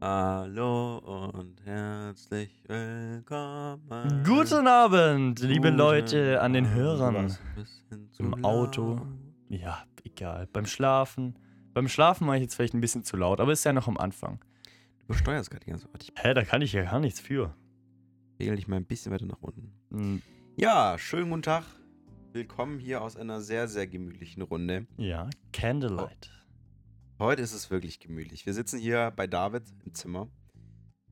[0.00, 4.22] Hallo und herzlich willkommen.
[4.24, 7.36] Guten Abend, liebe Guten Leute an den Hörern.
[8.18, 8.94] Im Auto.
[8.94, 9.06] laut.
[9.48, 10.46] Ja, egal.
[10.52, 11.36] Beim Schlafen.
[11.74, 13.96] Beim Schlafen mache ich jetzt vielleicht ein bisschen zu laut, aber ist ja noch am
[13.96, 14.38] Anfang.
[15.00, 16.02] Du übersteuerst gerade die ganze Zeit.
[16.04, 17.54] Ich Hä, da kann ich ja gar nichts für.
[18.38, 19.72] regel dich mal ein bisschen weiter nach unten.
[19.90, 20.22] Hm,
[20.56, 21.64] Ja, schönen guten Tag.
[22.32, 24.86] Willkommen hier aus einer sehr, sehr gemütlichen Runde.
[24.96, 26.30] Ja, Candlelight.
[27.20, 28.46] Heute ist es wirklich gemütlich.
[28.46, 30.28] Wir sitzen hier bei David im Zimmer.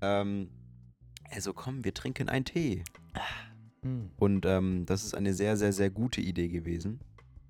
[0.00, 0.50] Ähm,
[1.32, 2.84] also komm, wir trinken einen Tee.
[3.82, 4.10] Hm.
[4.16, 7.00] Und ähm, das ist eine sehr, sehr, sehr gute Idee gewesen.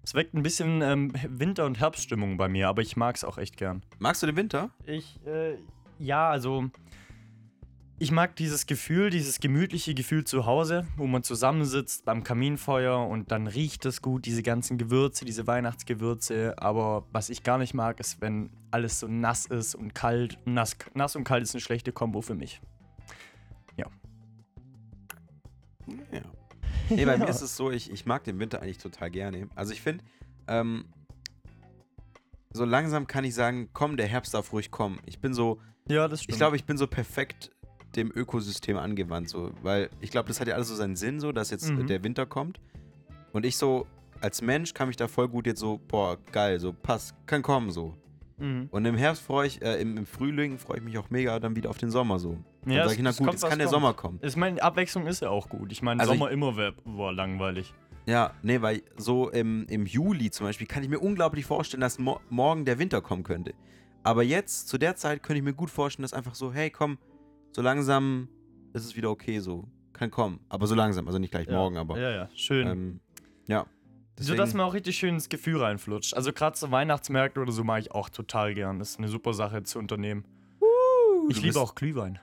[0.02, 3.36] Es weckt ein bisschen ähm, Winter- und Herbststimmung bei mir, aber ich mag es auch
[3.36, 3.82] echt gern.
[3.98, 4.70] Magst du den Winter?
[4.86, 5.58] Ich, äh,
[5.98, 6.70] ja, also.
[7.98, 13.30] Ich mag dieses Gefühl, dieses gemütliche Gefühl zu Hause, wo man zusammensitzt beim Kaminfeuer und
[13.30, 16.54] dann riecht es gut, diese ganzen Gewürze, diese Weihnachtsgewürze.
[16.58, 20.38] Aber was ich gar nicht mag, ist, wenn alles so nass ist und kalt.
[20.44, 22.60] Nass, nass und kalt ist eine schlechte Kombo für mich.
[23.78, 23.86] Ja.
[26.90, 29.48] Nee, bei mir ist es so, ich, ich mag den Winter eigentlich total gerne.
[29.54, 30.04] Also ich finde,
[30.48, 30.84] ähm,
[32.50, 35.00] so langsam kann ich sagen, komm, der Herbst darf ruhig kommen.
[35.06, 36.34] Ich bin so, Ja, das stimmt.
[36.34, 37.52] ich glaube, ich bin so perfekt
[37.94, 41.32] dem Ökosystem angewandt, so, weil ich glaube, das hat ja alles so seinen Sinn, so,
[41.32, 41.86] dass jetzt Mhm.
[41.86, 42.60] der Winter kommt.
[43.32, 43.86] Und ich so,
[44.20, 47.70] als Mensch kann mich da voll gut jetzt so, boah, geil, so, passt, kann kommen,
[47.70, 47.94] so.
[48.38, 48.68] Mhm.
[48.70, 51.56] Und im Herbst freue ich, äh, im, im Frühling freue ich mich auch mega dann
[51.56, 52.36] wieder auf den Sommer, so.
[52.64, 53.70] Dann Ja, sag es- ich, na gut, kommt, jetzt kann der kommt.
[53.74, 54.18] Sommer kommen.
[54.22, 55.72] Ich meine, Abwechslung ist ja auch gut.
[55.72, 57.72] Ich meine, Also ich- Sommer immer wär, war langweilig.
[58.04, 61.98] Ja, nee, weil so im, im Juli zum Beispiel kann ich mir unglaublich vorstellen, dass
[61.98, 63.54] mo morgen der Winter kommen könnte.
[64.02, 66.98] Aber jetzt, zu der Zeit, könnte ich mir gut vorstellen, dass einfach so, hey, komm,
[67.52, 68.28] so langsam
[68.72, 69.68] ist es wieder okay, so.
[69.92, 70.40] Kann kommen.
[70.50, 71.54] Aber so langsam, also nicht gleich Ja.
[71.54, 71.98] morgen, aber.
[71.98, 72.66] Ja, ja, schön.
[72.68, 73.00] Ähm,
[73.46, 73.66] ja.
[74.18, 76.14] So dass man auch richtig schön ins Gefühl reinflutscht.
[76.14, 78.78] Also gerade so Weihnachtsmärkte oder so mag ich auch total gern.
[78.78, 80.24] Das ist eine super Sache zu unternehmen.
[80.60, 82.18] Uh, Ich liebe auch Glühwein.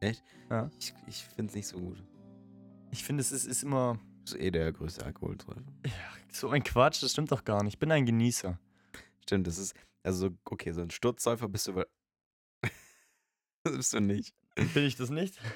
[0.00, 0.22] Echt?
[0.50, 0.70] Ja.
[0.78, 2.02] Ich, ich finde es nicht so gut.
[2.90, 5.62] Ich finde, es ist, ist immer Das ist eh der größte Alkoholteufel.
[6.32, 7.02] so ein Quatsch.
[7.02, 7.74] Das stimmt doch gar nicht.
[7.74, 8.58] Ich bin ein Genießer.
[9.22, 11.82] Stimmt, das ist, also, so, okay, so ein Sturzsäufer bist du.
[13.62, 14.34] Das bist du nicht.
[14.74, 15.38] Bin ich das nicht?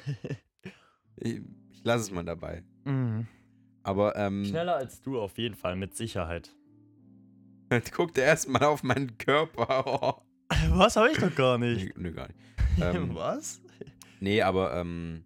[1.17, 2.65] Ich, ich lasse es mal dabei.
[2.85, 3.29] mhm.
[3.85, 4.45] Aber, ähm.
[4.45, 6.51] Schneller als du auf jeden Fall, mit Sicherheit.
[7.93, 10.25] Guck dir erstmal auf meinen Körper.
[10.71, 11.97] Was habe ich doch gar nee, nicht.
[11.97, 12.41] nö, gar nicht.
[12.81, 13.63] Ähm, Was?
[14.19, 15.23] nee, aber, ähm.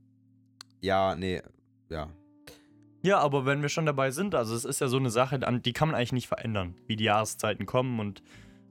[0.83, 1.41] Ja, nee,
[1.89, 2.13] ja.
[3.03, 5.73] Ja, aber wenn wir schon dabei sind, also es ist ja so eine Sache, die
[5.73, 8.23] kann man eigentlich nicht verändern, wie die Jahreszeiten kommen und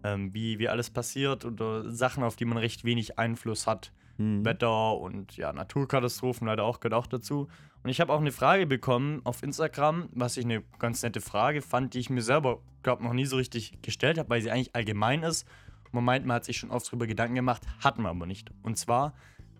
[0.04, 3.92] ähm, wie, wie alles passiert oder Sachen, auf die man recht wenig Einfluss hat.
[4.18, 4.44] Hm.
[4.44, 7.48] Wetter und ja, Naturkatastrophen leider auch gehört auch dazu.
[7.84, 11.62] Und ich habe auch eine Frage bekommen auf Instagram, was ich eine ganz nette Frage
[11.62, 14.76] fand, die ich mir selber, glaube noch nie so richtig gestellt habe, weil sie eigentlich
[14.76, 15.48] allgemein ist.
[15.92, 18.52] Man meint, man hat sich schon oft darüber Gedanken gemacht, hat man aber nicht.
[18.64, 19.14] Und zwar,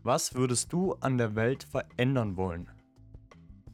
[0.04, 2.70] was würdest du an der Welt verändern wollen?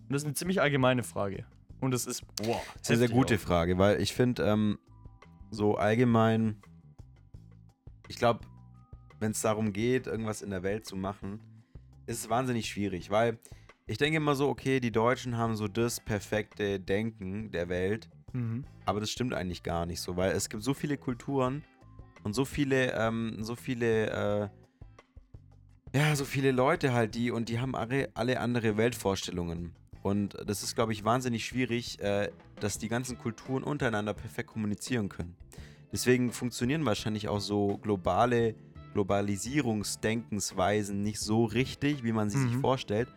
[0.03, 1.45] Und das ist eine ziemlich allgemeine Frage.
[1.79, 3.39] Und es ist, wow, Das ist eine sehr gute auch.
[3.39, 4.79] Frage, weil ich finde, ähm,
[5.49, 6.61] so allgemein,
[8.07, 8.41] ich glaube,
[9.23, 11.39] wenn es darum geht, irgendwas in der Welt zu machen,
[12.05, 13.39] ist es wahnsinnig schwierig, weil
[13.87, 18.65] ich denke immer so, okay, die Deutschen haben so das perfekte Denken der Welt, Mhm.
[18.85, 21.63] aber das stimmt eigentlich gar nicht so, weil es gibt so viele Kulturen
[22.23, 27.59] und so viele, ähm, so viele, äh, ja, so viele Leute halt, die und die
[27.59, 29.73] haben alle, alle andere Weltvorstellungen.
[30.01, 32.29] Und das ist, glaube ich, wahnsinnig schwierig, äh,
[32.59, 35.35] dass die ganzen Kulturen untereinander perfekt kommunizieren können.
[35.93, 38.55] Deswegen funktionieren wahrscheinlich auch so globale
[38.93, 42.61] Globalisierungsdenkensweisen nicht so richtig, wie man sie sich Mhm.
[42.61, 43.07] vorstellt,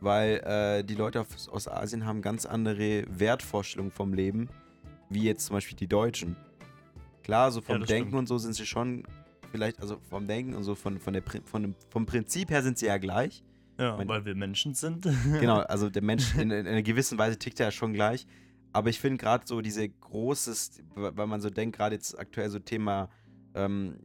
[0.00, 4.48] weil äh, die Leute aus, aus Asien haben ganz andere Wertvorstellungen vom Leben,
[5.10, 6.36] wie jetzt zum Beispiel die Deutschen.
[7.22, 8.18] Klar, so vom das Denken stimmt.
[8.20, 9.04] und so sind sie schon
[9.50, 12.78] vielleicht, also vom Denken und so von, von der, von dem, vom Prinzip her sind
[12.78, 13.42] sie ja gleich.
[13.78, 15.06] Ja, Mein- weil wir Menschen sind.
[15.40, 18.26] Genau, also der Mensch in, in einer gewissen Weise tickt ja schon gleich.
[18.72, 22.58] Aber ich finde gerade so diese großes, weil man so denkt, gerade jetzt aktuell so
[22.58, 23.08] Thema,
[23.54, 23.98] ähm,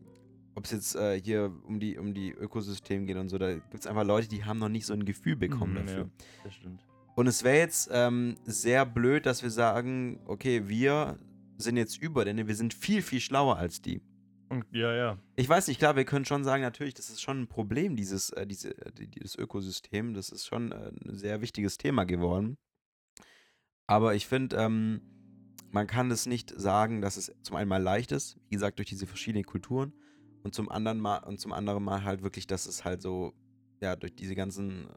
[0.59, 3.73] ob es jetzt äh, hier um die, um die Ökosysteme geht und so, da gibt
[3.79, 6.03] es einfach Leute, die haben noch nicht so ein Gefühl bekommen Mhm, dafür.
[6.03, 6.09] Ja,
[6.44, 6.85] das stimmt.
[7.15, 11.17] Und es wäre jetzt ähm, sehr blöd, dass wir sagen, okay, wir
[11.57, 14.01] sind jetzt über, denn wir sind viel, viel schlauer als die.
[14.50, 15.17] Und ja, ja.
[15.35, 18.31] Ich weiß nicht, klar, wir können schon sagen, natürlich, das ist schon ein Problem, dieses,
[18.31, 20.13] äh, diese, äh, die- dieses Ökosystem.
[20.13, 22.57] Das ist schon äh, ein sehr wichtiges Thema geworden.
[23.88, 25.01] Aber ich finde, ähm,
[25.71, 28.89] man kann es nicht sagen, dass es zum einen mal leicht ist, wie gesagt, durch
[28.89, 29.94] diese verschiedenen Kulturen
[30.44, 33.33] und zum anderen mal und zum anderen mal halt wirklich, dass es halt so,
[33.81, 34.88] ja, durch diese ganzen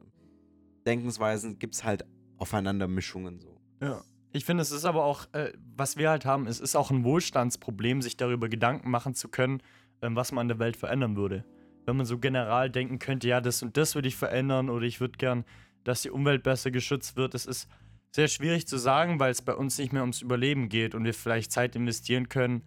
[0.85, 2.05] Denkensweisen gibt es halt
[2.37, 3.59] Aufeinandermischungen so.
[3.81, 4.01] Ja.
[4.35, 7.03] Ich finde, es ist aber auch, äh, was wir halt haben, es ist auch ein
[7.03, 9.61] Wohlstandsproblem, sich darüber Gedanken machen zu können,
[10.01, 11.45] ähm, was man an der Welt verändern würde.
[11.85, 14.99] wenn man so general denken könnte, ja, das und das würde ich verändern oder ich
[15.01, 15.43] würde gern,
[15.83, 17.33] dass die Umwelt besser geschützt wird.
[17.33, 17.67] Das ist
[18.11, 21.13] sehr schwierig zu sagen, weil es bei uns nicht mehr ums Überleben geht und wir
[21.13, 22.63] vielleicht Zeit investieren können,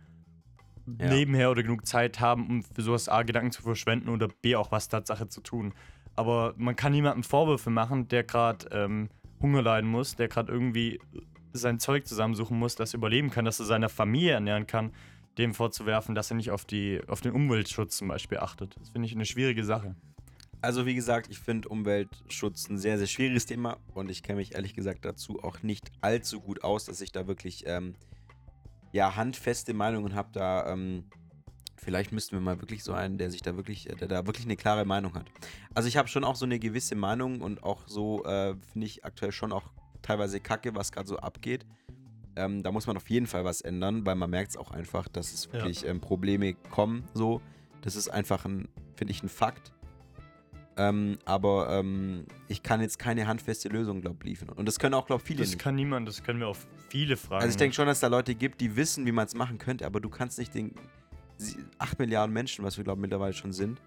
[0.87, 1.09] Ja.
[1.09, 4.71] nebenher oder genug Zeit haben, um für sowas A Gedanken zu verschwenden oder B auch
[4.71, 5.75] was Tatsache zu tun.
[6.15, 9.09] Aber man kann niemandem Vorwürfe machen, der gerade ähm,
[9.41, 11.01] Hunger leiden muss, der gerade irgendwie
[11.53, 14.93] sein Zeug zusammensuchen muss, das er überleben kann, dass er seine Familie ernähren kann,
[15.39, 18.77] dem vorzuwerfen, dass er nicht auf, die, auf den Umweltschutz zum Beispiel achtet.
[18.81, 19.95] Das finde ich eine schwierige Sache.
[20.63, 24.55] Also wie gesagt, ich finde Umweltschutz ein sehr, sehr schwieriges Thema und ich kenne mich
[24.55, 27.95] ehrlich gesagt dazu auch nicht allzu gut aus, dass ich da wirklich ähm,
[28.93, 30.29] ja, handfeste Meinungen habe.
[30.33, 31.05] Da ähm,
[31.77, 34.57] vielleicht müssten wir mal wirklich so einen, der sich da wirklich, der da wirklich eine
[34.57, 35.31] klare Meinung hat.
[35.75, 39.05] Also ich habe schon auch so eine gewisse Meinung und auch so äh, finde ich
[39.05, 39.73] aktuell schon auch
[40.03, 41.67] teilweise Kacke, was gerade so abgeht.
[42.37, 45.09] Ähm, da muss man auf jeden Fall was ändern, weil man merkt es auch einfach,
[45.09, 45.53] dass es Ja.
[45.55, 47.05] wirklich ähm, Probleme kommen.
[47.15, 47.41] So,
[47.81, 49.73] das ist einfach ein, finde ich, ein Fakt.
[50.79, 54.51] Ähm, aber ähm, ich kann jetzt keine handfeste Lösung, glaube ich, liefern.
[54.51, 55.59] Und das können auch, glaube ich, viele Das nicht.
[55.59, 57.43] kann niemand, das können wir auf viele Fragen.
[57.43, 59.87] Also ich denke schon, dass da Leute gibt, die wissen, wie man es machen könnte,
[59.87, 60.75] aber du kannst nicht den
[61.39, 63.81] sie- 8 Milliarden Menschen, was wir, glaube ich, mittlerweile schon sind,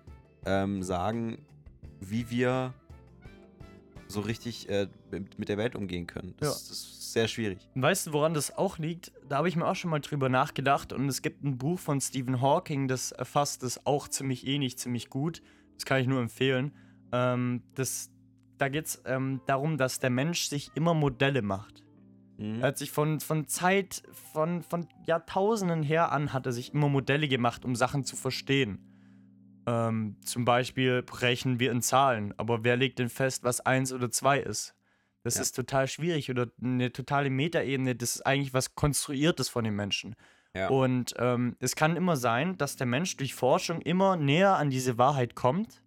[0.46, 1.38] ähm, sagen,
[2.00, 2.74] wie wir
[4.08, 6.34] so richtig äh, mit, mit der Welt umgehen können.
[6.38, 6.54] Das, Ja.
[6.54, 7.60] das ist sehr schwierig.
[7.76, 9.12] Weißt du, woran das auch liegt?
[9.28, 12.02] Da habe ich mir auch schon mal drüber nachgedacht und es gibt ein Buch von
[12.02, 15.44] Stephen Hawking, das erfasst das auch ziemlich ähnlich, ziemlich gut.
[15.80, 16.74] Das kann ich nur empfehlen.
[17.14, 18.12] Ähm, das,
[18.58, 21.86] da geht es ähm, darum, dass der Mensch sich immer Modelle macht.
[22.38, 22.60] Mhm.
[22.60, 24.04] Er hat sich von, von Zeit,
[24.34, 28.80] von, von Jahrtausenden her an, hat er sich immer Modelle gemacht, um Sachen zu verstehen.
[29.66, 34.12] Ähm, zum Beispiel rechnen wir in Zahlen, aber wer legt denn fest, was 1 oder
[34.12, 34.76] 2 ist?
[35.24, 35.42] Das Ja.
[35.42, 40.16] ist total schwierig oder eine totale Metaebene, das ist eigentlich was Konstruiertes von den Menschen.
[40.56, 40.70] Ja.
[40.70, 44.98] Und ähm, es kann immer sein, dass der Mensch durch Forschung immer näher an diese
[44.98, 45.84] Wahrheit kommt,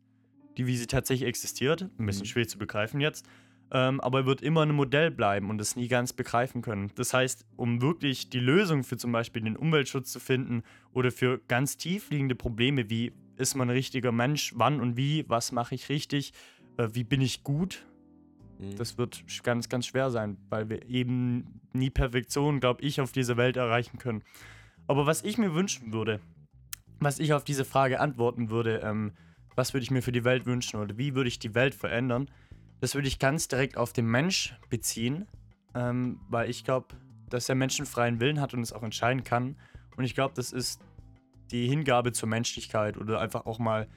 [0.57, 1.83] die wie sie tatsächlich existiert.
[1.99, 2.27] Ein bisschen Mhm.
[2.27, 3.27] schwierig zu begreifen jetzt.
[3.75, 6.93] Ähm, aber er wird immer ein Modell bleiben und es nie ganz begreifen können.
[6.95, 10.63] Das heißt, um wirklich die Lösung für zum Beispiel den Umweltschutz zu finden
[10.93, 15.53] oder für ganz tiefliegende Probleme wie ist man ein richtiger Mensch, wann und wie, was
[15.53, 16.35] mache ich richtig,
[16.77, 17.87] äh, wie bin ich gut,
[18.63, 18.77] Mhm.
[18.77, 23.37] das wird ganz, ganz schwer sein, weil wir eben nie Perfektion, glaube ich, auf dieser
[23.37, 24.23] Welt erreichen können.
[24.87, 26.21] Aber was ich mir wünschen würde,
[27.01, 29.13] was ich auf diese Frage antworten würde, ähm,
[29.55, 32.31] was würde ich mir für die Welt wünschen oder wie würde ich die Welt verändern,
[32.81, 35.27] das würde ich ganz direkt auf den Mensch beziehen,
[35.75, 36.95] ähm, weil ich glaube,
[37.29, 39.57] dass der Mensch einen freien Willen hat und es auch entscheiden kann.
[39.97, 40.81] Und ich glaube, das ist
[41.51, 43.89] die Hingabe zur Menschlichkeit oder einfach auch mal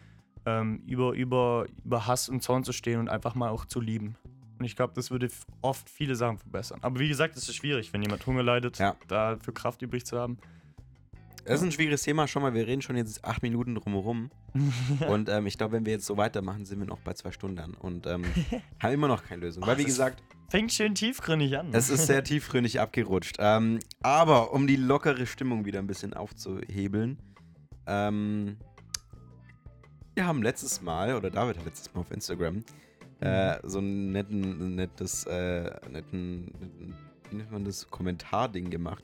[0.45, 4.17] ähm, über, über, über Hass und Zorn zu stehen und einfach mal auch zu lieben.
[4.57, 5.27] Und ich glaube, das würde
[5.61, 6.79] oft viele Sachen verbessern.
[6.81, 8.95] Aber wie gesagt, es ist schwierig, wenn jemand Hunger leidet, Ja.
[9.07, 10.37] dafür Kraft übrig zu haben.
[11.43, 12.27] Das ist ein schwieriges Thema.
[12.27, 14.31] Schon mal, wir reden schon jetzt acht Minuten drumherum.
[15.07, 17.75] Und ähm, ich glaube, wenn wir jetzt so weitermachen, sind wir noch bei zwei Stunden.
[17.75, 18.23] Und ähm,
[18.81, 19.61] haben immer noch keine Lösung.
[19.63, 21.69] Oh, Weil, wie gesagt, Fängt schön tiefgründig an.
[21.73, 23.35] es ist sehr tiefgründig abgerutscht.
[23.39, 27.19] Ähm, aber um die lockere Stimmung wieder ein bisschen aufzuhebeln,
[27.87, 28.57] ähm,
[30.13, 32.63] wir haben letztes Mal, oder David hat letztes Mal auf Instagram,
[33.19, 36.95] äh, so einen netten, nettes, äh, netten, netten,
[37.29, 39.03] wie nennt man das, Kommentarding gemacht.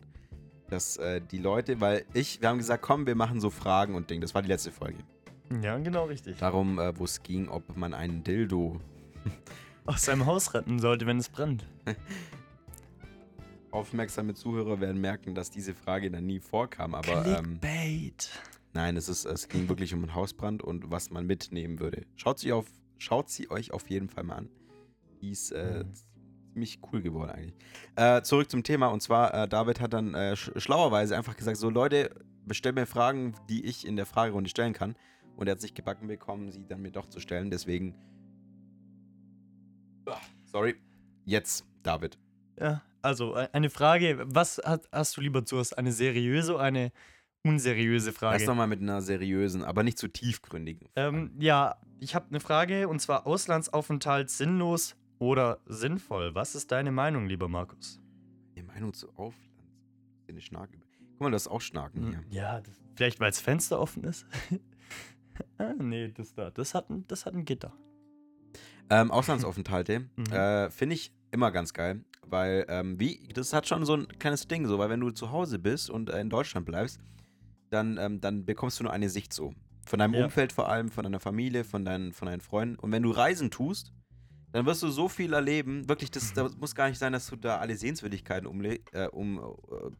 [0.70, 4.10] Dass äh, die Leute, weil ich, wir haben gesagt, komm, wir machen so Fragen und
[4.10, 4.22] Ding.
[4.22, 5.00] Das war die letzte Folge.
[5.62, 6.38] ja, genau richtig.
[6.38, 8.80] Darum, äh, wo es ging, ob man einen Dildo
[9.86, 11.66] Aus seinem Haus retten sollte, wenn es brennt.
[13.72, 16.94] Aufmerksame Zuhörer werden merken, dass diese Frage dann nie vorkam.
[16.94, 18.30] Aber ähm, Clickbait.
[18.74, 22.06] nein, es, ist, es ging wirklich um einen Hausbrand und was man mitnehmen würde.
[22.16, 22.66] Schaut sie, auf,
[23.02, 24.50] schaut sie euch auf jeden Fall mal an.
[25.22, 25.94] Die ist äh, Mhm.
[26.54, 27.56] ziemlich cool geworden eigentlich.
[27.96, 31.58] Äh, zurück zum Thema und zwar, äh, David hat dann äh, sch schlauerweise einfach gesagt,
[31.58, 32.12] so Leute,
[32.52, 34.96] stellt mir Fragen, die ich in der Fragerunde stellen kann.
[35.38, 37.50] Und er hat sich gebacken bekommen, sie dann mir doch zu stellen.
[37.50, 37.96] Deswegen,
[40.46, 40.76] sorry,
[41.26, 42.20] jetzt David.
[42.60, 45.78] Ja, also äh, eine Frage, was hat, hast du lieber zuerst?
[45.78, 46.92] Eine seriöse oder eine
[47.44, 48.36] unseriöse Frage?
[48.36, 50.88] Erst nochmal mit einer seriösen, aber nicht zu tiefgründigen.
[50.94, 51.16] Frage.
[51.18, 56.34] Ähm, ja, ich habe eine Frage und zwar Auslandsaufenthalt sinnlos oder sinnvoll.
[56.36, 58.00] Was ist deine Meinung, lieber Markus?
[58.56, 59.50] Die Meinung zu Aufland.
[60.28, 60.70] Den Schnack.
[61.12, 62.18] Guck mal, das ist auch Schnaken hier.
[62.20, 64.26] Hm, Ja, das, vielleicht weil das Fenster offen ist.
[65.58, 67.74] ah, nee, das da, das hat ein, das hat ein Gitter.
[68.90, 70.26] Ähm, Auslandsaufenthalte Mhm.
[70.34, 74.48] äh, finde ich immer ganz geil, weil ähm, wie das hat schon so ein kleines
[74.48, 77.00] Ding so, weil wenn du zu Hause bist und äh, in Deutschland bleibst,
[77.72, 79.54] dann, ähm, dann bekommst du nur eine Sicht so
[79.88, 80.26] von deinem Ja.
[80.26, 82.76] Umfeld vor allem, von deiner Familie, von deinen, von deinen Freunden.
[82.76, 83.92] Und wenn du Reisen tust,
[84.52, 85.88] dann wirst du so viel erleben.
[85.90, 89.40] Wirklich, das, das muss gar nicht sein, dass du da alle Sehenswürdigkeiten umle äh, um
[89.40, 89.92] äh,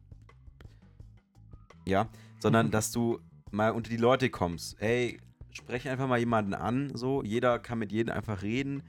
[1.84, 2.70] ja, sondern Mhm.
[2.70, 3.18] dass du
[3.50, 4.80] mal unter die Leute kommst.
[4.80, 5.18] Ey,
[5.50, 7.22] sprech einfach mal jemanden an, so.
[7.22, 8.82] Jeder kann mit jedem einfach reden.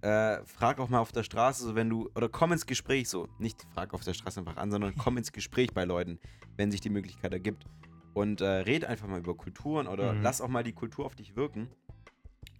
[0.00, 3.28] Äh, frag auch mal auf der Straße, so wenn du, oder komm ins Gespräch, so.
[3.38, 6.18] Nicht frag auf der Straße einfach an, sondern komm ins Gespräch bei Leuten,
[6.56, 7.64] wenn sich die Möglichkeit ergibt.
[8.14, 10.22] Und äh, red einfach mal über Kulturen oder Mhm.
[10.22, 11.68] lass auch mal die Kultur auf dich wirken.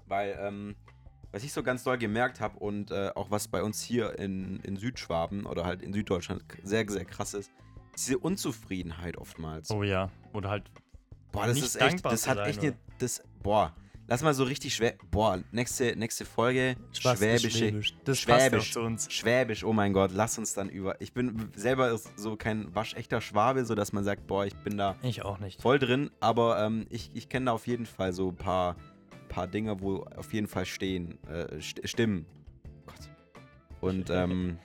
[0.06, 0.74] Weil, ähm,
[1.30, 4.60] was ich so ganz doll gemerkt habe und äh, auch was bei uns hier in,
[4.60, 7.50] in Südschwaben oder halt in Süddeutschland sehr, sehr krass ist,
[7.94, 9.70] ist diese Unzufriedenheit oftmals.
[9.70, 10.10] Oh ja.
[10.32, 10.70] Oder halt.
[11.32, 13.74] Boah, das ist echt, das hat echt eine, das, boah,
[14.08, 17.94] lass mal so richtig schwer, boah, nächste, nächste Folge, schwäbische, Schwäbisch.
[18.04, 18.72] Das passt Schwäbisch.
[18.72, 19.10] zu uns.
[19.12, 23.64] Schwäbisch, oh mein Gott, lass uns dann über, ich bin selber so kein waschechter Schwabe,
[23.64, 25.60] so dass man sagt, boah, ich bin da Ich auch nicht.
[25.62, 28.76] voll drin, aber ähm, ich, ich kenne da auf jeden Fall so ein paar,
[29.28, 32.26] paar Dinge, wo auf jeden Fall stehen, äh, st stimmen.
[32.86, 33.10] Gott.
[33.80, 34.58] Und, ähm,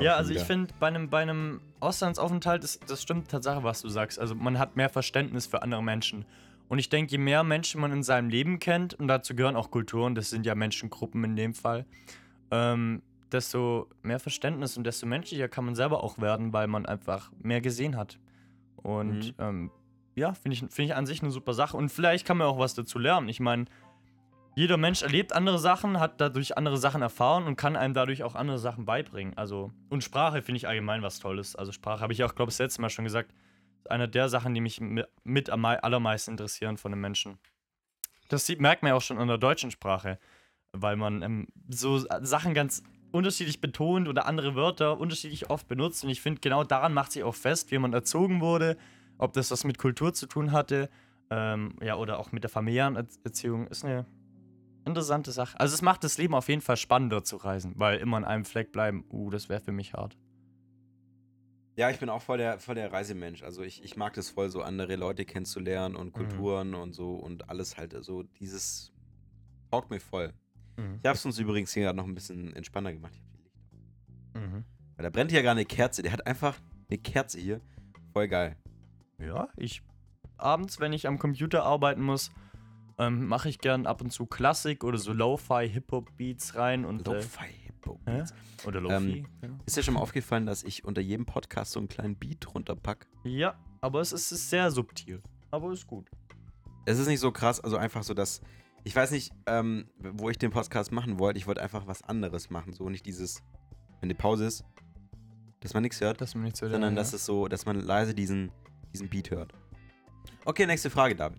[0.00, 0.46] Ja, also ich wieder.
[0.46, 4.18] finde, bei einem, bei einem Auslandsaufenthalt, ist, das stimmt Tatsache, was du sagst.
[4.18, 6.24] Also man hat mehr Verständnis für andere Menschen.
[6.68, 9.70] Und ich denke, je mehr Menschen man in seinem Leben kennt, und dazu gehören auch
[9.70, 11.84] Kulturen, das sind ja Menschengruppen in dem Fall,
[12.50, 13.02] ähm,
[13.32, 17.60] desto mehr Verständnis und desto menschlicher kann man selber auch werden, weil man einfach mehr
[17.60, 18.18] gesehen hat.
[18.76, 19.34] Und Mhm.
[19.38, 19.70] ähm,
[20.14, 21.76] ja, finde ich, find ich an sich eine super Sache.
[21.76, 23.28] Und vielleicht kann man auch was dazu lernen.
[23.28, 23.64] Ich meine,
[24.54, 28.36] jeder Mensch erlebt andere Sachen, hat dadurch andere Sachen erfahren und kann einem dadurch auch
[28.36, 29.36] andere Sachen beibringen.
[29.36, 31.56] Also, und Sprache finde ich allgemein was Tolles.
[31.56, 33.34] Also, Sprache habe ich auch, glaube ich, das letzte Mal schon gesagt,
[33.90, 37.38] eine der Sachen, die mich mi- mit am mei- allermeisten interessieren von den Menschen.
[38.28, 40.18] Das sieht, merkt man ja auch schon an der deutschen Sprache,
[40.72, 46.02] weil man ähm, so Sachen ganz unterschiedlich betont oder andere Wörter unterschiedlich oft benutzt.
[46.04, 48.76] Und ich finde, genau daran macht sich auch fest, wie man erzogen wurde,
[49.18, 50.90] ob das was mit Kultur zu tun hatte,
[51.30, 54.04] ähm, ja, oder auch mit der familiären Er Erziehung, ist eine
[54.84, 55.58] interessante Sache.
[55.60, 58.44] Also es macht das Leben auf jeden Fall spannender zu reisen, weil immer an einem
[58.44, 60.16] Fleck bleiben, uh, das wäre für mich hart.
[61.76, 63.42] Ja, ich bin auch voll der, voll der Reisemensch.
[63.42, 67.48] Also ich, ich mag das voll, so andere Leute kennenzulernen und Kulturen und so und
[67.48, 68.22] alles halt so.
[68.22, 68.92] Dieses
[69.70, 70.32] taugt mir voll.
[71.02, 73.12] Ich hab's uns übrigens hier gerade noch ein bisschen entspannter gemacht.
[73.14, 74.40] Ich hab die Lichter.
[74.40, 74.64] Mhm.
[74.96, 76.02] Weil da brennt hier gerade eine Kerze.
[76.02, 77.60] Der hat einfach eine Kerze hier.
[78.12, 78.56] Voll geil.
[79.18, 79.82] Ja, ich
[80.36, 82.30] abends, wenn ich am Computer arbeiten muss,
[82.98, 87.14] ähm, mache ich gern ab und zu Klassik oder so Lo-Fi Hip-Hop-Beats rein und äh,
[87.14, 87.63] Lo-Fi.
[88.06, 88.24] Ja?
[88.66, 89.24] oder Lo-Fi.
[89.40, 89.58] genau.
[89.66, 93.06] Ist dir schon mal aufgefallen, dass ich unter jedem Podcast so einen kleinen Beat runterpack?
[93.24, 95.22] Ja, aber es ist, ist sehr subtil.
[95.50, 96.10] Aber ist gut.
[96.86, 98.40] Es ist nicht so krass, also einfach so, dass.
[98.86, 101.38] Ich weiß nicht, ähm, wo ich den Podcast machen wollte.
[101.38, 102.74] Ich wollte einfach was anderes machen.
[102.74, 103.42] So nicht dieses,
[104.00, 104.64] wenn die Pause ist,
[105.60, 106.20] dass man nichts hört.
[106.20, 108.52] Dass man nicht so sondern dass es so, dass man leise diesen,
[108.92, 109.54] diesen Beat hört.
[110.44, 111.38] Okay, nächste Frage, David.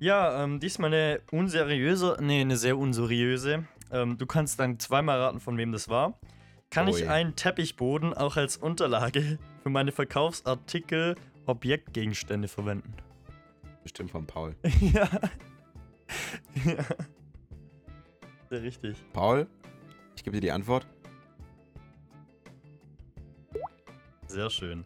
[0.00, 3.66] Ja, ähm, diesmal eine unseriöse, nee, eine sehr unseriöse.
[3.90, 6.18] Ähm, du kannst dann zweimal raten, von wem das war.
[6.70, 7.06] Kann Oh ich je.
[7.06, 11.14] einen Teppichboden auch als Unterlage für meine Verkaufsartikel
[11.46, 12.92] Objektgegenstände verwenden?
[13.82, 14.54] Bestimmt von Paul.
[14.80, 15.08] ja.
[16.64, 16.84] ja.
[18.50, 18.96] Sehr richtig.
[19.12, 19.46] Paul,
[20.16, 20.86] ich gebe dir die Antwort.
[24.26, 24.84] Sehr schön.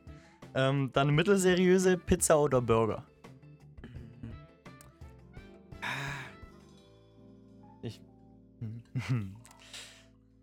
[0.55, 3.05] Ähm, dann eine mittelseriöse Pizza oder Burger?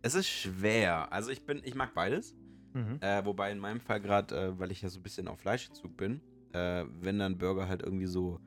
[0.09, 1.13] Es ist schwer.
[1.13, 2.35] Also ich bin, ich mag beides.
[2.73, 2.97] mhm.
[2.99, 5.95] Äh, wobei in meinem Fall gerade, äh, weil ich ja so ein bisschen auf Fleischzug
[5.95, 6.19] bin,
[6.53, 8.39] äh, wenn dann Burger halt irgendwie so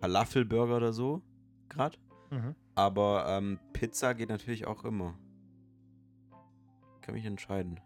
[0.00, 1.20] Falafelburger oder so,
[1.68, 1.98] gerade.
[2.30, 2.54] Mhm.
[2.76, 5.18] Aber ähm, Pizza geht natürlich auch immer.
[7.00, 7.80] Kann mich entscheiden.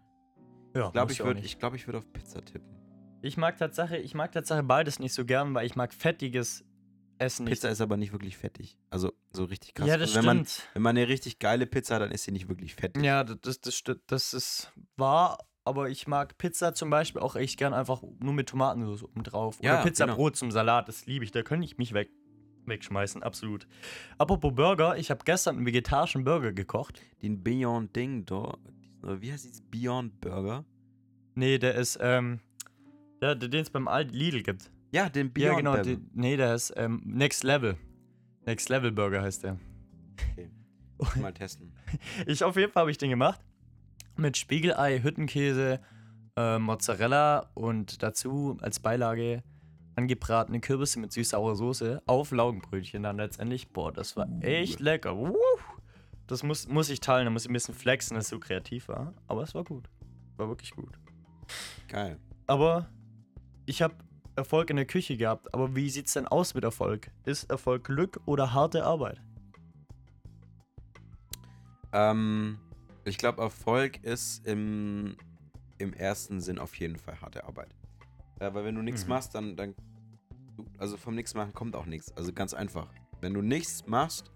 [0.75, 2.69] Ja, Ich glaube, ich würde ich glaub, ich würd auf Pizza tippen.
[3.23, 6.63] Ich mag Tatsache, ich mag Tatsache beides nicht so gern, weil ich mag fettiges
[7.23, 7.45] Essen.
[7.45, 8.77] Pizza ist aber nicht wirklich fettig.
[8.89, 9.87] Also so richtig krass.
[9.87, 10.69] ja, das also, wenn man, stimmt.
[10.73, 13.03] wenn man eine richtig geile Pizza hat, dann ist sie nicht wirklich fettig.
[13.03, 17.35] Ja, das, das, das, sti- das ist wahr, aber ich mag Pizza zum Beispiel auch
[17.35, 19.57] echt gern einfach nur mit Tomatensauce oben drauf.
[19.61, 20.17] Ja, Oder Pizza genau.
[20.17, 22.09] Brot zum Salat, das liebe ich, da könnte ich mich weg,
[22.65, 23.67] wegschmeißen, absolut.
[24.17, 27.01] Apropos Burger, ich habe gestern einen vegetarischen Burger gekocht.
[27.21, 30.65] Den Beyond Ding, oder wie heißt dieses Beyond Burger?
[31.35, 32.39] Nee, der ist, ähm,
[33.21, 34.71] der, der den es beim Lidl gibt.
[34.93, 35.83] Ja, den Beyond ja, genau, Burger.
[35.83, 37.77] die, nee, der ist ähm, Next Level.
[38.45, 39.57] Next Level Burger heißt der.
[40.13, 40.51] Okay.
[41.19, 41.73] Mal testen.
[42.27, 43.41] Ich auf jeden Fall habe ich den gemacht.
[44.17, 45.79] Mit Spiegelei, Hüttenkäse,
[46.35, 49.41] äh, Mozzarella und dazu als Beilage
[49.95, 53.69] angebratene Kürbisse mit süß-saurer Soße auf Laugenbrötchen dann letztendlich.
[53.69, 55.17] Boah, das war echt lecker.
[55.17, 55.35] Wuh.
[56.27, 58.87] Das muss, muss ich teilen, da muss ich ein bisschen flexen, dass es so kreativ
[58.89, 59.13] war.
[59.27, 59.89] Aber es war gut.
[60.37, 60.99] War wirklich gut.
[61.87, 62.19] Geil.
[62.45, 62.89] Aber
[63.65, 63.95] ich habe
[64.35, 65.53] Erfolg in der Küche gehabt.
[65.53, 67.11] Aber wie sieht's denn aus mit Erfolg?
[67.25, 69.21] Ist Erfolg Glück oder harte Arbeit?
[71.91, 72.57] Ähm,
[73.05, 75.15] ich glaube, Erfolg ist im,
[75.77, 77.69] im ersten Sinn auf jeden Fall harte Arbeit.
[78.39, 79.09] Äh, weil wenn du nichts Mhm.
[79.09, 79.75] machst, dann, dann.
[80.77, 82.15] Also vom nichts machen kommt auch nichts.
[82.17, 82.87] Also ganz einfach.
[83.21, 84.31] Wenn du nichts machst,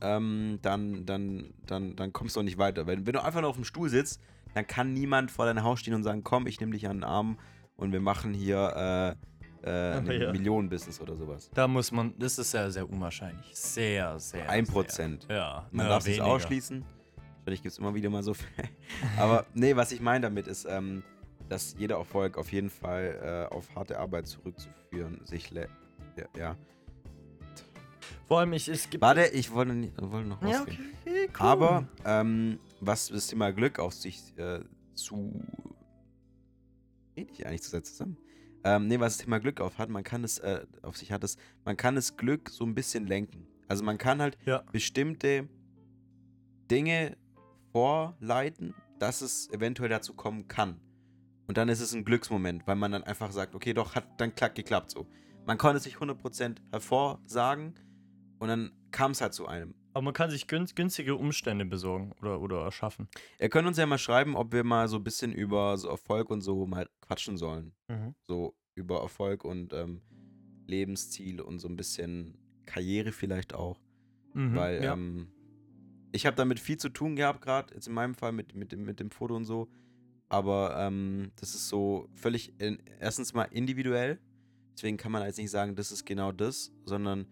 [0.00, 2.86] ähm, dann, dann, dann, dann kommst du auch nicht weiter.
[2.86, 4.20] Wenn, wenn du einfach nur auf dem Stuhl sitzt,
[4.54, 7.04] dann kann niemand vor deinem Haus stehen und sagen, komm, ich nehme dich an den
[7.04, 7.38] Arm
[7.78, 9.16] und wir machen hier
[9.64, 10.32] äh, äh, ein ja.
[10.32, 11.50] Millionenbusiness oder sowas.
[11.54, 13.46] Da muss man, das ist sehr, sehr unwahrscheinlich.
[13.56, 14.48] Sehr, sehr.
[14.50, 14.66] Ein.
[14.66, 15.26] Prozent.
[15.30, 15.66] Ja.
[15.70, 16.84] Man ja, darf es ausschließen.
[17.44, 18.68] Wahrscheinlich gibt es immer wieder mal so Fälle.
[19.18, 21.02] Aber nee, was ich meine damit ist, ähm,
[21.48, 25.68] dass jeder Erfolg auf jeden Fall äh, auf harte Arbeit zurückzuführen sich lä-
[26.16, 26.56] ja, ja.
[28.26, 29.00] Vor allem, ich, es gibt.
[29.00, 30.90] Warte, ich wollte, nicht- wollte noch Ja, rausgehen.
[31.06, 31.46] okay, cool.
[31.46, 34.60] Aber ähm, was das Thema Glück auf sich äh,
[34.94, 35.40] zu.
[37.18, 38.16] Rede ich eigentlich zu sehr zusammen?
[38.64, 41.24] Ähm, nee, was das Thema Glück auf hat, man kann es äh, auf sich hat
[41.24, 43.46] es, man kann das Glück so ein bisschen lenken.
[43.68, 44.62] Also man kann halt Ja.
[44.72, 45.48] bestimmte
[46.70, 47.16] Dinge
[47.72, 50.80] vorleiten, dass es eventuell dazu kommen kann.
[51.46, 54.34] Und dann ist es ein Glücksmoment, weil man dann einfach sagt, okay, doch, hat dann
[54.34, 55.06] klack geklappt so.
[55.46, 57.74] Man konnte es sich 100% hervorsagen
[58.38, 59.74] und dann kam es halt zu einem.
[59.98, 63.08] Aber man kann sich günst, günstige Umstände besorgen oder, oder erschaffen.
[63.40, 66.30] Ihr könnt uns ja mal schreiben, ob wir mal so ein bisschen über so Erfolg
[66.30, 67.72] und so mal quatschen sollen.
[68.28, 70.00] So über Erfolg und ähm,
[70.68, 73.80] Lebensziele und so ein bisschen Karriere vielleicht auch.
[74.34, 74.92] Mhm, Weil ja.
[74.92, 75.32] ähm,
[76.12, 78.84] ich habe damit viel zu tun gehabt, gerade jetzt in meinem Fall mit, mit, dem,
[78.84, 79.66] mit dem Foto und so.
[80.28, 84.20] Aber ähm, das ist so völlig in, erstens mal individuell.
[84.74, 87.26] Deswegen kann man jetzt nicht sagen, das ist genau das, sondern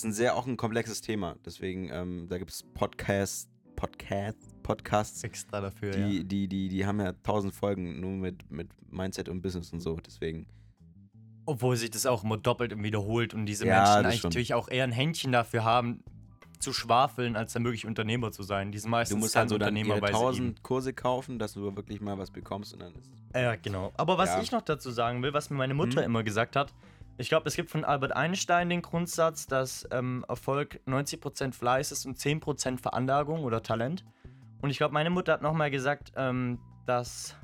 [0.00, 1.36] ist ein sehr auch ein komplexes Thema.
[1.44, 6.22] Deswegen, ähm, da gibt es Podcasts, Podcast, Podcasts, extra dafür, die, ja.
[6.22, 9.96] die, die, die haben ja tausend Folgen nur mit, mit Mindset und Business und so.
[9.96, 10.46] Deswegen.
[11.46, 14.28] Obwohl sich das auch immer doppelt und wiederholt und diese Ja, Menschen eigentlich schon.
[14.28, 16.02] natürlich auch eher ein Händchen dafür haben,
[16.60, 18.70] zu schwafeln, als dann wirklich Unternehmer zu sein.
[18.72, 20.92] Die sind meistens Du musst dann halt so dann ihre weil sie eben tausend Kurse
[20.92, 23.92] kaufen, dass du wirklich mal was bekommst und dann ist Ja, genau.
[23.96, 24.40] Aber was Ja.
[24.42, 26.06] ich noch dazu sagen will, was mir meine Mutter Mhm.
[26.06, 26.72] immer gesagt hat,
[27.20, 32.06] ich glaube, es gibt von Albert Einstein den Grundsatz, dass ähm, Erfolg 90% Fleiß ist
[32.06, 34.06] und 10% Veranlagung oder Talent.
[34.62, 37.36] Und ich glaube, meine Mutter hat nochmal gesagt, ähm, dass.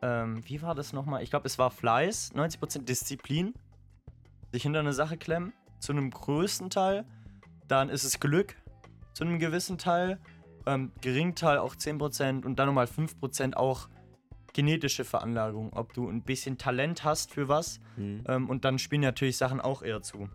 [0.00, 1.22] Ähm, wie war das nochmal?
[1.22, 3.52] Ich glaube, es war Fleiß, 90% Disziplin,
[4.52, 7.04] sich hinter eine Sache klemmen, zu einem größten Teil.
[7.68, 8.56] Dann ist es Glück,
[9.12, 10.18] zu einem gewissen Teil.
[10.64, 13.88] Ähm, Geringteil auch 10% und dann nochmal 5% auch
[14.56, 17.78] genetische Veranlagung, ob du ein bisschen Talent hast für was.
[17.96, 18.24] Mhm.
[18.26, 20.28] Ähm, und dann spielen natürlich Sachen auch eher zu.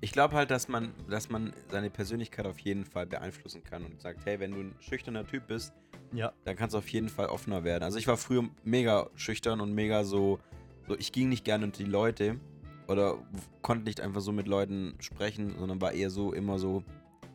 [0.00, 4.00] Ich glaube halt, dass man, dass man seine Persönlichkeit auf jeden Fall beeinflussen kann und
[4.00, 5.72] sagt, hey, wenn du ein schüchterner Typ bist,
[6.12, 6.32] Ja.
[6.44, 7.84] dann kannst du auf jeden Fall offener werden.
[7.84, 10.40] Also ich war früher mega schüchtern und mega so,
[10.88, 12.40] so ich ging nicht gerne unter die Leute
[12.88, 13.18] oder
[13.62, 16.82] konnte nicht einfach so mit Leuten sprechen, sondern war eher so immer so,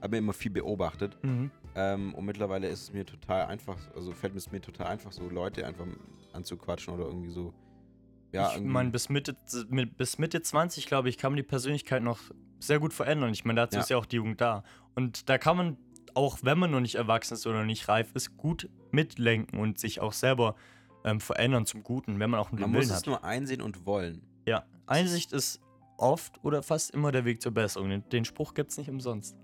[0.01, 1.17] habe immer viel beobachtet.
[1.23, 1.51] Mhm.
[1.75, 5.27] Ähm, und mittlerweile ist es mir total einfach, also fällt es mir total einfach, so
[5.29, 5.85] Leute einfach
[6.33, 7.53] anzuquatschen oder irgendwie so.
[8.31, 9.35] Ja, ich meine, bis Mitte,
[9.69, 12.19] mit, bis Mitte 20, glaube ich, kann man die Persönlichkeit noch
[12.59, 13.31] sehr gut verändern.
[13.31, 13.81] Ich meine, dazu Ja.
[13.81, 14.63] ist ja auch die Jugend da.
[14.95, 15.77] Und da kann man,
[16.15, 19.99] auch wenn man noch nicht erwachsen ist oder nicht reif ist, gut mitlenken und sich
[20.01, 20.55] auch selber
[21.03, 22.99] ähm, verändern zum Guten, wenn man auch einen man Willen muss hat.
[23.01, 24.21] es nur einsehen und wollen.
[24.45, 25.61] Ja, Einsicht ist
[25.97, 27.89] oft oder fast immer der Weg zur Besserung.
[27.89, 29.35] Den, den Spruch gibt es nicht umsonst.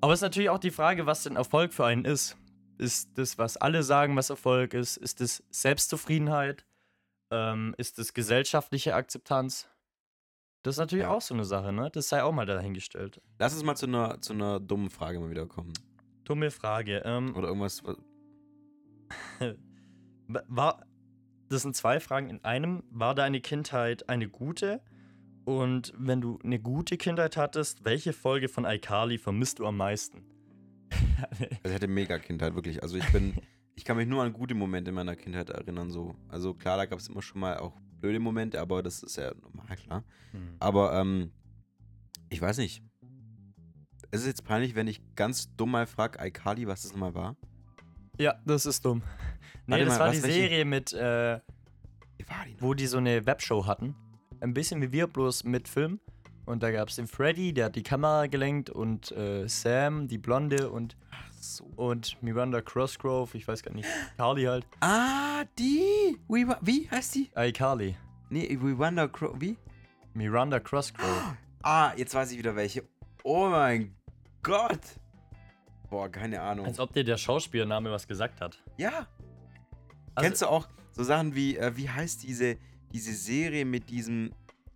[0.00, 2.36] Aber es ist natürlich auch die Frage, was denn Erfolg für einen ist.
[2.78, 4.96] Ist das, was alle sagen, was Erfolg ist?
[4.96, 6.64] Ist es Selbstzufriedenheit?
[7.30, 9.68] Ähm, ist es gesellschaftliche Akzeptanz?
[10.62, 11.10] Das ist natürlich Ja.
[11.10, 11.90] auch so eine Sache, ne?
[11.92, 13.20] Das sei auch mal dahingestellt.
[13.38, 15.72] Lass uns mal zu einer, zu einer dummen Frage mal wieder kommen.
[16.24, 17.02] Dumme Frage.
[17.04, 17.84] Ähm, Oder irgendwas.
[17.84, 17.96] was-
[20.28, 20.86] war,
[21.48, 22.82] das sind zwei Fragen in einem.
[22.90, 24.80] War deine Kindheit eine gute?
[25.58, 30.24] Und wenn du eine gute Kindheit hattest, welche Folge von iCarly vermisst du am meisten?
[31.62, 32.82] Also ich hatte mega Kindheit, wirklich.
[32.82, 33.34] Also ich bin.
[33.76, 36.14] ich kann mich nur an gute Momente in meiner Kindheit erinnern, so.
[36.28, 39.32] Also klar, da gab es immer schon mal auch blöde Momente, aber das ist ja
[39.42, 40.04] normal, klar.
[40.58, 41.30] Aber, ähm,
[42.30, 42.82] ich weiß nicht.
[44.10, 47.36] Es ist jetzt peinlich, wenn ich ganz dumm mal frage, iCarly, was das nochmal war.
[48.18, 49.02] Ja, das ist dumm.
[49.66, 51.40] Nee, Warte das mal, war was, die welche- Serie mit, äh,
[52.18, 52.24] die
[52.60, 53.94] wo die so eine Webshow hatten.
[54.40, 56.00] Ein bisschen wie wir, bloß mit Film.
[56.46, 60.18] Und da gab es den Freddy, der hat die Kamera gelenkt und äh, Sam, die
[60.18, 61.64] Blonde und, Ach so.
[61.76, 64.66] und Miranda Crossgrove, ich weiß gar nicht, Carly halt.
[64.80, 66.16] Ah, die!
[66.28, 67.30] We, wie heißt die?
[67.36, 67.94] iCarly.
[68.30, 69.34] Nee, We Wonder Crow.
[69.38, 69.56] Wie?
[70.14, 71.36] Miranda Crossgrove.
[71.62, 72.84] Ah, jetzt weiß ich wieder welche.
[73.22, 73.94] Oh mein
[74.42, 74.80] Gott!
[75.90, 76.64] Boah, keine Ahnung.
[76.64, 78.62] Als ob dir der Schauspielername was gesagt hat.
[78.78, 79.06] ja.
[80.14, 82.56] Also- Kennst du auch so Sachen wie, äh, wie heißt diese,
[82.92, 84.32] diese Serie mit diesem.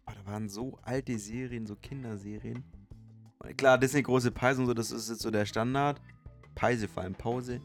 [0.07, 2.63] Oh, da waren so alte Serien, so Kinderserien.
[3.57, 6.01] Klar, Disney große Pause und so, das ist jetzt so der Standard.
[6.55, 7.61] Peise vor allem Pause.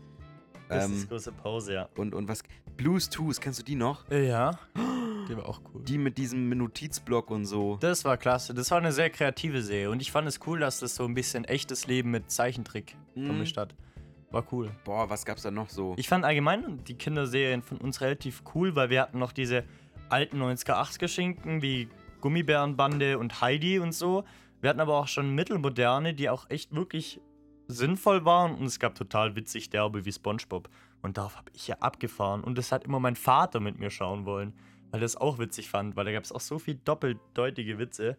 [0.67, 1.89] Das Ähm, ist große Pause, ja.
[1.97, 2.43] und, und was.
[2.77, 4.09] Blues Toes, kennst du die noch?
[4.11, 4.57] Ja.
[5.29, 5.83] Die war auch cool.
[5.83, 7.77] Die mit diesem Notizblock und so.
[7.81, 8.55] Das war klasse.
[8.55, 9.91] Das war eine sehr kreative Serie.
[9.91, 13.25] Und ich fand es cool, dass das so ein bisschen echtes Leben mit Zeichentrick Mhm.
[13.27, 13.75] vermischt hat.
[14.31, 14.71] War cool.
[14.85, 15.93] Boah, was gab's da noch so?
[15.97, 19.65] Ich fand allgemein die Kinderserien von uns relativ cool, weil wir hatten noch diese
[20.09, 21.89] alten 90er, 80er Schinken wie
[22.21, 24.23] Gummibärenbande und Heidi und so.
[24.61, 27.21] Wir hatten aber auch schon mittelmoderne, die auch echt wirklich
[27.67, 30.69] sinnvoll waren und es gab total witzig derbe wie SpongeBob.
[31.01, 34.25] Und darauf habe ich ja abgefahren und das hat immer mein Vater mit mir schauen
[34.25, 34.53] wollen,
[34.91, 38.17] weil er es auch witzig fand, weil da gab es auch so viel doppeldeutige Witze.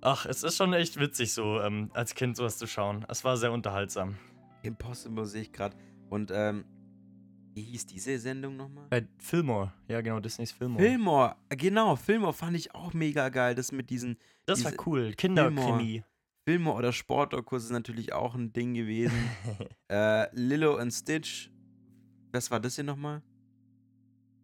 [0.00, 3.04] Ach, es ist schon echt witzig so, ähm, als Kind sowas zu schauen.
[3.08, 4.16] Es war sehr unterhaltsam.
[4.62, 5.76] Impossible sehe ich gerade.
[6.08, 6.64] Und, ähm,
[7.54, 8.86] wie hieß diese Sendung nochmal?
[8.90, 10.82] Bei Fillmore, ja genau, Disneys Fillmore.
[10.82, 13.54] Fillmore, äh, genau, Fillmore fand ich auch mega geil.
[13.54, 15.12] Das mit diesen Das war diese cool.
[15.14, 16.04] Kinderkrimi.
[16.44, 19.16] Fillmore oder Sportdokus ist natürlich auch ein Ding gewesen.
[19.90, 21.50] äh, Lilo und Stitch.
[22.32, 23.22] Was war das hier nochmal?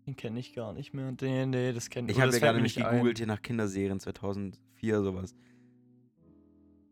[0.07, 1.15] Den kenne ich gar nicht mehr.
[1.21, 2.93] Nee, nee, das kenne Ich oder habe das ja gerade nicht nicht ein.
[2.97, 5.35] gegoogelt hier nach Kinderserien 2004 sowas.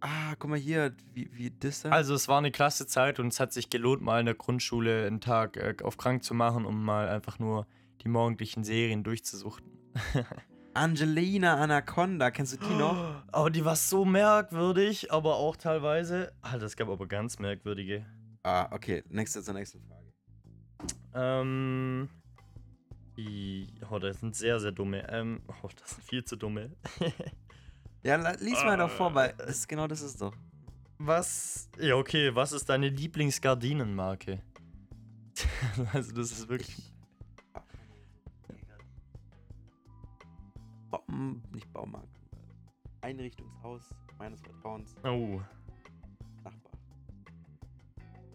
[0.04, 1.90] Ah, guck mal hier, wie, wie das da?
[1.90, 5.06] Also es war eine klasse Zeit und es hat sich gelohnt, mal in der Grundschule
[5.06, 7.68] einen Tag äh, auf krank zu machen, um mal einfach nur
[8.02, 9.70] die morgendlichen Serien durchzusuchten.
[10.74, 13.22] Angelina Anaconda, kennst du die noch?
[13.30, 16.32] Aber die war so merkwürdig, aber auch teilweise.
[16.40, 18.04] Alter, es gab aber ganz merkwürdige.
[18.42, 20.12] Ah, okay, nächste zur nächsten Frage.
[21.14, 22.08] Ähm.
[23.90, 25.06] Oh, das sind sehr, sehr dumme.
[25.10, 26.72] Ähm, oh, das sind viel zu dumme.
[28.02, 29.46] Ja, lies mal doch vor, weil Äh.
[29.46, 30.34] das genau das ist doch.
[30.98, 31.68] Was?
[31.78, 34.40] Ja, okay, was ist deine Lieblingsgardinenmarke?
[35.92, 36.92] also, das ist wirklich.
[40.90, 42.20] Baum, nicht Baumarkt.
[43.00, 43.82] Einrichtungshaus
[44.18, 44.94] meines Vertrauens.
[45.04, 45.40] Oh.
[46.44, 46.72] Nachbar.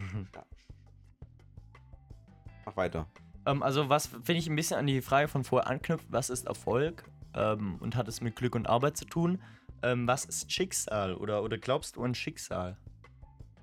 [0.00, 0.44] Ja.
[2.66, 3.06] Mach weiter.
[3.46, 6.46] Ähm, also, was finde ich ein bisschen an die Frage von vorher anknüpft: Was ist
[6.46, 7.04] Erfolg?
[7.34, 9.40] Ähm, und hat es mit Glück und Arbeit zu tun?
[9.82, 11.14] Ähm, was ist Schicksal?
[11.14, 12.76] Oder, oder glaubst du an Schicksal?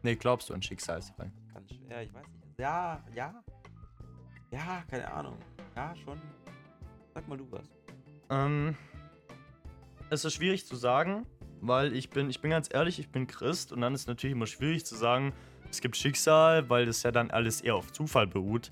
[0.03, 0.99] Nee, glaubst du an Schicksal?
[0.99, 1.31] ist die Frage.
[1.67, 2.59] Schwer, ich weiß nicht.
[2.59, 3.43] Ja, ja.
[4.51, 5.37] Ja, keine Ahnung.
[5.75, 6.19] Ja, schon.
[7.13, 7.67] Sag mal du was.
[8.29, 8.75] Ähm,
[10.09, 11.25] es ist schwierig zu sagen,
[11.61, 14.35] weil ich bin, ich bin ganz ehrlich, ich bin Christ und dann ist es natürlich
[14.35, 15.33] immer schwierig zu sagen,
[15.69, 18.71] es gibt Schicksal, weil das ja dann alles eher auf Zufall beruht.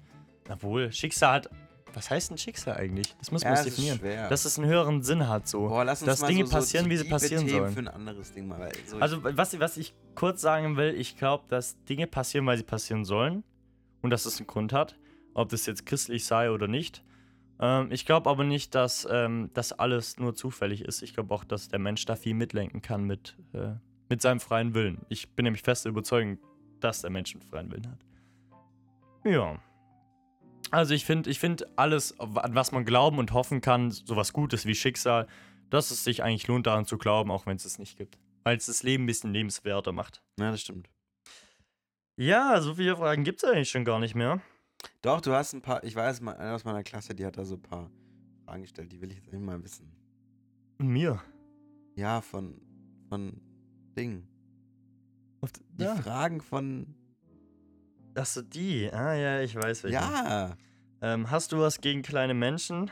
[0.49, 1.49] Obwohl, Schicksal hat.
[1.93, 3.15] Was heißt denn Schicksal eigentlich?
[3.19, 3.99] Das muss man Ja, es ist definieren.
[3.99, 4.29] schwer.
[4.29, 5.67] Dass es einen höheren Sinn hat, so.
[5.67, 7.73] Boah, lass uns dass mal Dinge so, passieren, so wie sie passieren Themen sollen.
[7.73, 8.69] für ein anderes Ding mal.
[8.87, 12.63] So Also, was, was ich kurz sagen will, ich glaube, dass Dinge passieren, weil sie
[12.63, 13.43] passieren sollen.
[14.01, 14.97] Und dass es einen Grund hat.
[15.33, 17.03] Ob das jetzt christlich sei oder nicht.
[17.59, 21.01] Ähm, ich glaube aber nicht, dass ähm, das alles nur zufällig ist.
[21.01, 23.75] Ich glaube auch, dass der Mensch da viel mitlenken kann mit, äh,
[24.09, 25.05] mit seinem freien Willen.
[25.09, 26.39] Ich bin nämlich fest überzeugt,
[26.81, 27.99] dass der Mensch einen freien Willen hat.
[29.23, 29.57] Ja.
[30.73, 34.65] Also ich finde, ich finde alles, an was man glauben und hoffen kann, sowas Gutes
[34.65, 35.27] wie Schicksal,
[35.69, 38.17] dass es sich eigentlich lohnt, daran zu glauben, auch wenn es es nicht gibt.
[38.43, 40.23] Weil es das Leben ein bisschen lebenswerter macht.
[40.39, 40.89] ja, das stimmt.
[42.17, 44.41] Ja, so viele Fragen gibt es eigentlich schon gar nicht mehr.
[45.03, 45.83] Doch, du hast ein paar.
[45.83, 47.91] Ich weiß, einer aus meiner Klasse, die hat da so ein paar
[48.45, 48.91] Fragen gestellt.
[48.91, 49.91] Die will ich jetzt nicht mal wissen.
[50.79, 51.21] Und mir.
[51.95, 52.59] Ja, von.
[53.09, 53.39] von
[53.95, 54.27] Ding.
[55.77, 55.95] Die Ja.
[55.97, 56.95] Fragen von.
[58.15, 58.91] Achso, die.
[58.91, 59.95] Ah, ja, ich weiß welche.
[59.95, 60.55] Ja.
[61.01, 62.91] Ähm, hast du was gegen kleine Menschen?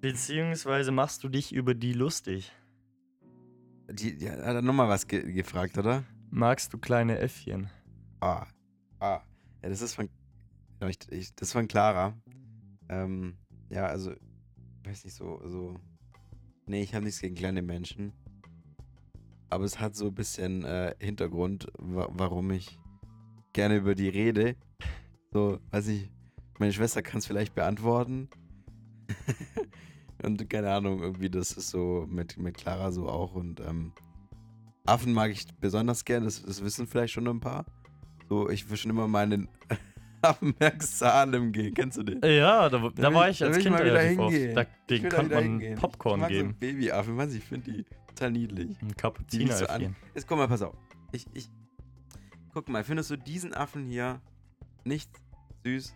[0.00, 2.52] Beziehungsweise machst du dich über die lustig?
[3.88, 6.02] Die, die hat er nochmal was ge gefragt, oder?
[6.30, 7.70] Magst du kleine Äffchen?
[8.20, 8.46] Ah.
[8.98, 9.20] Ah.
[9.62, 10.08] Ja, das ist von.
[10.88, 12.16] Ich, ich, das ist von Clara.
[12.88, 13.36] Ähm,
[13.70, 14.12] ja, also.
[14.82, 15.40] Weiß nicht, so.
[15.46, 15.78] so
[16.66, 18.12] nee, ich habe nichts gegen kleine Menschen.
[19.50, 22.80] Aber es hat so ein bisschen äh, Hintergrund, wa warum ich
[23.52, 24.56] gerne über die rede.
[25.32, 26.10] So, weiß ich.
[26.58, 28.28] Meine Schwester kann es vielleicht beantworten.
[30.22, 33.34] und keine Ahnung, irgendwie, das ist so mit, mit Clara so auch.
[33.34, 33.92] Und ähm,
[34.84, 37.66] Affen mag ich besonders gern, das, das wissen vielleicht schon ein paar.
[38.28, 39.48] So, ich will schon immer mal in den
[40.22, 41.74] Affenberg Salem gehen.
[41.74, 42.20] Kennst du den?
[42.22, 44.32] Ja, da, da will war ich- ich da als ich Kind mal wieder relativ oft.
[44.34, 44.54] hingehen.
[44.54, 44.68] Da, Ich
[45.00, 45.78] den da konnte man hingehen.
[45.78, 46.48] Popcorn ich mag geben.
[46.50, 48.76] So Babyaffen, weiß ich finde die total niedlich.
[48.80, 48.88] Ein
[49.38, 49.96] nicht so an.
[50.14, 50.76] Jetzt guck mal, pass auf.
[51.12, 51.48] Ich, ich.
[52.52, 54.20] Guck mal, findest du diesen Affen hier
[54.84, 55.10] nicht
[55.64, 55.94] süß?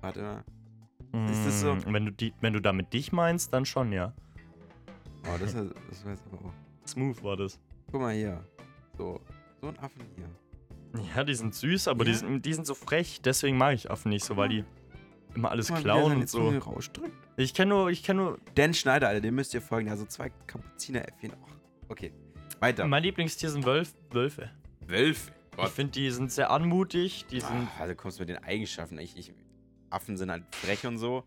[0.00, 0.44] Warte mal.
[1.30, 1.74] Ist das so?
[1.74, 4.12] Mm, Wenn du, die, wenn du damit dich meinst, dann schon, ja.
[5.24, 6.52] Oh, das, ist, das war jetzt aber auch.
[6.86, 7.58] Smooth war das.
[7.90, 8.44] Guck mal hier.
[8.96, 9.20] So.
[9.60, 10.28] So ein Affen hier.
[11.14, 12.18] Ja, die sind süß, aber die, Ja?
[12.18, 13.20] sind, die sind so frech.
[13.22, 14.64] Deswegen mag ich Affen nicht so, weil die
[15.34, 16.52] immer alles mal, klauen und so.
[17.36, 18.38] Ich kenne nur, ich kenne nur.
[18.54, 19.90] Dan Schneider, Alter, den müsst ihr folgen.
[19.90, 21.32] Also zwei Kapuzineräffchen.
[21.88, 22.12] Okay.
[22.60, 22.86] Weiter.
[22.86, 24.50] Mein Lieblingstier sind Wölf, Wölfe.
[24.86, 25.32] Wölfe.
[25.66, 27.26] Ich finde, die sind sehr anmutig.
[27.30, 27.50] Die sind.
[27.78, 28.98] Ah, also kommst du mit den Eigenschaften.
[28.98, 29.32] Ich, ich,
[29.90, 31.24] Affen sind halt frech und so.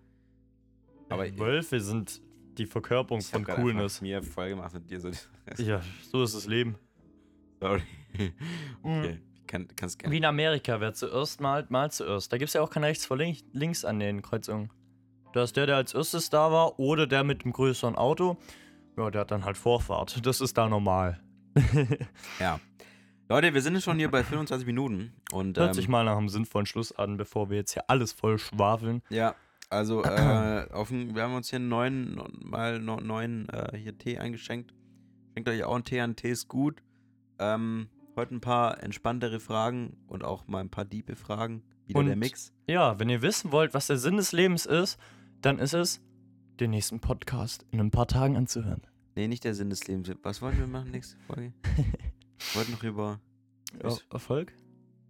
[1.10, 2.22] Aber ich- Wölfe sind
[2.58, 4.02] die Verkörperung Ich von Coolness.
[4.02, 5.00] mir voll gemacht mit dir.
[5.00, 5.12] So.
[5.58, 6.76] Ja, so ist das Leben.
[7.60, 7.82] Sorry.
[8.84, 9.20] Okay.
[9.48, 10.14] Kann, kannst gerne.
[10.14, 12.32] Wie in Amerika, wer zuerst malt, malt zuerst.
[12.32, 14.70] Da gibt es ja auch kein rechts vor links, links an den Kreuzungen.
[15.34, 18.38] Da ist der, der als erstes da war, oder der mit dem größeren Auto.
[18.98, 20.26] Ja, der hat dann halt Vorfahrt.
[20.26, 21.22] Das ist da normal.
[22.40, 22.60] Ja.
[23.32, 25.14] Leute, wir sind jetzt schon hier bei 25 Minuten.
[25.32, 28.12] Und, Hört ähm, sich mal nach einem sinnvollen Schluss an, bevor wir jetzt hier alles
[28.12, 29.02] voll schwafeln.
[29.10, 29.36] Ja,
[29.70, 34.74] also äh, auf wir haben uns hier einen neuen, mal neuen äh, hier Tee eingeschenkt.
[35.34, 36.84] Schenkt euch auch einen Tee an, Tee ist gut.
[37.40, 41.64] Ähm, heute ein paar entspanntere Fragen und auch mal ein paar diepe Fragen.
[41.88, 42.52] Wieder der Und- Mix.
[42.68, 45.00] Ja, wenn ihr wissen wollt, was der Sinn des Lebens ist,
[45.42, 46.02] dann ist es,
[46.60, 48.82] den nächsten Podcast in ein paar Tagen anzuhören.
[49.16, 50.12] Nee, nicht der Sinn des Lebens.
[50.22, 51.54] Was wollten wir machen nächste Folge?
[52.52, 53.20] Wir wollten noch über.
[53.82, 54.52] Ja, Erfolg?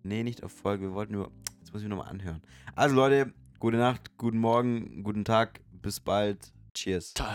[0.03, 0.79] Nee, nicht Erfolg.
[0.79, 1.31] Wir wollten über.
[1.59, 2.43] Jetzt muss ich mir nochmal anhören.
[2.75, 5.59] Also Leute, gute Nacht, guten Morgen, guten Tag.
[5.71, 6.53] Bis bald.
[6.75, 7.15] Cheers.
[7.15, 7.27] Toll.